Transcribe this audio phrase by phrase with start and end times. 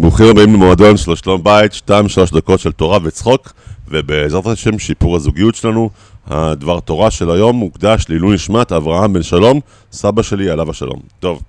[0.00, 3.52] ברוכים הבאים למועדון של שלום בית, שתיים שלוש דקות של תורה וצחוק,
[3.88, 5.90] ובעזרת השם שיפור הזוגיות שלנו.
[6.26, 9.60] הדבר תורה של היום מוקדש לעילוי נשמת אברהם בן שלום,
[9.92, 11.00] סבא שלי עליו השלום.
[11.20, 11.42] טוב,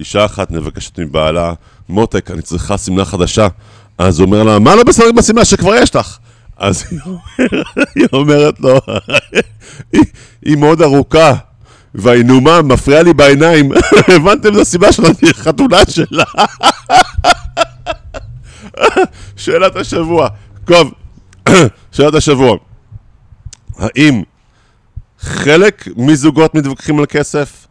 [0.00, 1.52] אישה אחת מבקשת מבעלה,
[1.88, 3.48] מותק, אני צריכה שמלה חדשה.
[3.98, 6.18] אז הוא אומר לה, מה לא בסדר בשמלה שכבר יש לך?
[6.56, 6.84] אז
[7.94, 8.78] היא אומרת- לו,
[9.92, 10.02] היא,
[10.44, 11.34] היא מאוד ארוכה,
[11.94, 13.72] והעינומה מפריעה לי בעיניים.
[14.16, 14.54] הבנתם?
[14.54, 16.24] זו הסיבה של החתונה שלה.
[19.40, 20.28] שאלת השבוע.
[20.64, 20.92] טוב,
[21.92, 22.56] שאלת השבוע.
[23.78, 24.22] האם
[25.20, 27.66] חלק מזוגות מתווכחים על כסף?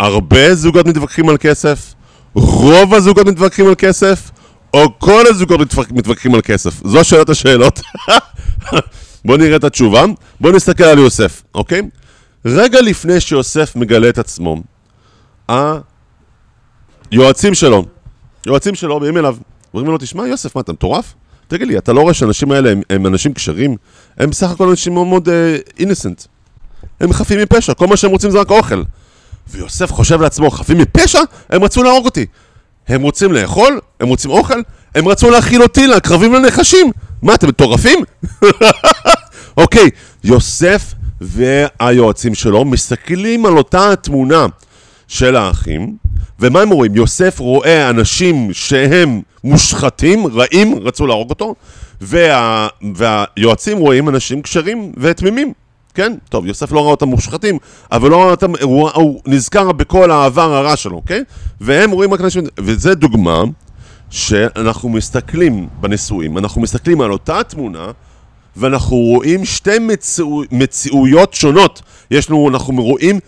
[0.00, 1.94] הרבה זוגות מתווכחים על כסף?
[2.34, 4.30] רוב הזוגות מתווכחים על כסף?
[4.74, 6.86] או כל הזוגות מתווכ- מתווכחים על כסף?
[6.86, 7.80] זו שאלת השאלות.
[9.24, 10.04] בואו נראה את התשובה.
[10.40, 11.82] בואו נסתכל על יוסף, אוקיי?
[12.44, 14.62] רגע לפני שיוסף מגלה את עצמו,
[17.10, 17.84] היועצים שלו,
[18.46, 19.36] יועצים שלו באים אליו,
[19.74, 21.14] אומרים לו, תשמע יוסף, מה אתה מטורף?
[21.48, 23.76] תגיד לי, אתה לא רואה שהאנשים האלה הם, הם אנשים כשרים?
[24.18, 25.28] הם בסך הכל אנשים מאוד מאוד
[25.78, 26.22] אינסנט.
[27.00, 28.82] הם חפים מפשע, כל מה שהם רוצים זה רק אוכל.
[29.50, 31.20] ויוסף חושב לעצמו, חפים מפשע?
[31.50, 32.26] הם רצו להרוג אותי.
[32.88, 33.80] הם רוצים לאכול?
[34.00, 34.60] הם רוצים אוכל?
[34.94, 36.92] הם רצו להאכיל אותי, לקרבים לנחשים?
[37.22, 37.98] מה, אתם מטורפים?
[39.56, 39.90] אוקיי,
[40.24, 44.46] יוסף והיועצים שלו מסתכלים על אותה התמונה
[45.08, 45.96] של האחים,
[46.42, 46.96] ומה הם רואים?
[46.96, 51.54] יוסף רואה אנשים שהם מושחתים, רעים, רצו להרוג אותו,
[52.00, 55.52] וה, והיועצים רואים אנשים כשרים ותמימים.
[55.94, 56.12] כן?
[56.28, 57.58] טוב, יוסף לא ראה אותם מושחתים,
[57.92, 61.22] אבל לא ראה אותם, הוא, הוא נזכר בכל העבר הרע שלו, כן?
[61.60, 63.42] והם רואים רק אנשים, וזה דוגמה
[64.10, 67.86] שאנחנו מסתכלים בנישואים, אנחנו מסתכלים על אותה תמונה,
[68.56, 71.82] ואנחנו רואים שתי מציאו, מציאויות שונות.
[72.10, 73.18] יש לנו, אנחנו רואים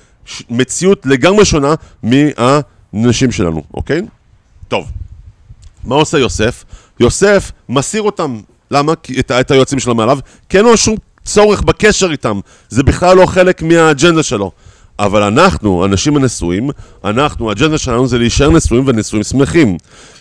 [0.50, 1.74] מציאות לגמרי שונה
[2.94, 4.00] מהנשים שלנו, אוקיי?
[4.68, 4.90] טוב,
[5.84, 6.64] מה עושה יוסף?
[7.00, 8.40] יוסף מסיר אותם.
[8.70, 8.92] למה?
[9.18, 10.18] את, את היועצים שלו מעליו,
[10.48, 12.40] כי אין לו שום צורך בקשר איתם.
[12.68, 14.50] זה בכלל לא חלק מהאג'נדה שלו.
[14.98, 16.70] אבל אנחנו, אנשים הנשואים,
[17.04, 19.76] אנחנו, האג'נדה שלנו זה להישאר נשואים ונשואים שמחים.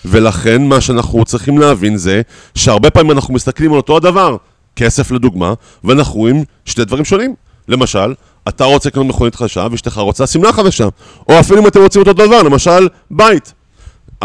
[0.06, 2.22] ולכן מה שאנחנו צריכים להבין זה
[2.56, 4.38] שהרבה פעמים אנחנו מסתכלים על אותו הדבר,
[4.76, 5.54] כסף לדוגמה,
[5.84, 7.36] ואנחנו רואים שתי דברים שונים.
[7.68, 8.14] למשל,
[8.48, 10.88] אתה רוצה לקנות מכונית חדשה ואשתך רוצה שמלה חדשה.
[11.30, 13.54] או אפילו אם אתם רוצים אותו דבר, למשל, בית.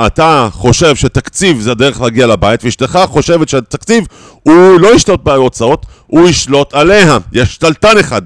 [0.06, 4.04] אתה חושב שתקציב זה הדרך להגיע לבית, ואשתך חושבת שהתקציב
[4.42, 7.18] הוא לא ישלוט בהוצאות, הוא ישלוט עליה.
[7.32, 8.22] יש שתלטן אחד.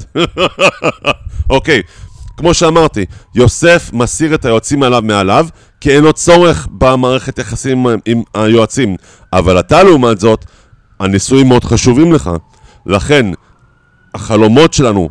[1.51, 1.83] אוקיי,
[2.37, 3.05] כמו שאמרתי,
[3.35, 5.47] יוסף מסיר את היועצים עליו מעליו,
[5.81, 8.97] כי אין לו צורך במערכת יחסים עם, עם היועצים.
[9.33, 10.45] אבל אתה, לעומת זאת,
[11.01, 12.31] הנישואים מאוד חשובים לך.
[12.87, 13.27] לכן,
[14.15, 15.09] החלומות שלנו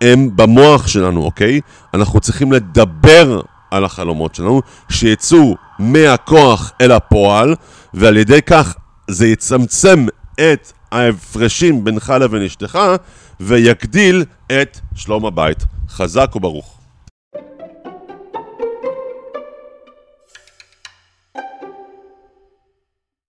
[0.00, 1.60] הם במוח שלנו, אוקיי?
[1.94, 3.40] אנחנו צריכים לדבר
[3.70, 7.54] על החלומות שלנו, שיצאו מהכוח אל הפועל,
[7.94, 8.74] ועל ידי כך
[9.10, 12.78] זה יצמצם את ההפרשים בינך לבין אשתך,
[13.40, 15.64] ויגדיל את שלום הבית.
[15.88, 16.78] חזק וברוך.